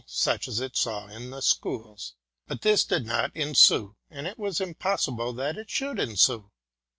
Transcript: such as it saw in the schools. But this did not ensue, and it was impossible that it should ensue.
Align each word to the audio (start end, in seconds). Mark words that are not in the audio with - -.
such 0.07 0.47
as 0.47 0.59
it 0.59 0.75
saw 0.75 1.05
in 1.05 1.29
the 1.29 1.41
schools. 1.43 2.15
But 2.47 2.61
this 2.63 2.83
did 2.83 3.05
not 3.05 3.35
ensue, 3.35 3.97
and 4.09 4.25
it 4.25 4.39
was 4.39 4.59
impossible 4.59 5.31
that 5.33 5.57
it 5.59 5.69
should 5.69 5.99
ensue. 5.99 6.49